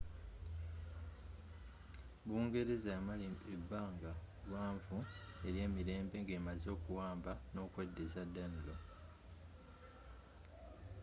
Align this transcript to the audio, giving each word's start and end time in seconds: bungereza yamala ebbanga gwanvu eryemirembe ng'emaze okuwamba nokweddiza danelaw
bungereza 2.25 2.87
yamala 2.95 3.25
ebbanga 3.55 4.11
gwanvu 4.47 4.97
eryemirembe 5.47 6.15
ng'emaze 6.23 6.67
okuwamba 6.75 7.31
nokweddiza 7.53 8.21
danelaw 8.33 8.81